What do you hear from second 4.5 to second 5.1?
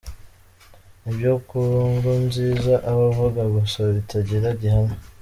gihamya.